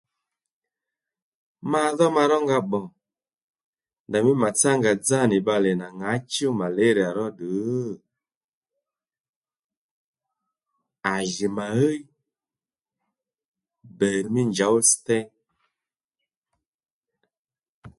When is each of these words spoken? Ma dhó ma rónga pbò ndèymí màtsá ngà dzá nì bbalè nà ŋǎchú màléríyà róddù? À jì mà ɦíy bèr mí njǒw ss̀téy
Ma 1.71 1.81
dhó 1.97 2.07
ma 2.15 2.23
rónga 2.31 2.59
pbò 2.65 2.81
ndèymí 4.07 4.31
màtsá 4.41 4.71
ngà 4.79 4.91
dzá 5.03 5.19
nì 5.29 5.37
bbalè 5.41 5.71
nà 5.81 5.87
ŋǎchú 5.99 6.47
màléríyà 6.59 7.09
róddù? 7.17 7.53
À 11.13 11.13
jì 11.33 11.47
mà 11.57 11.65
ɦíy 11.77 11.99
bèr 13.97 14.25
mí 14.33 14.41
njǒw 14.49 14.75
ss̀téy 14.89 15.25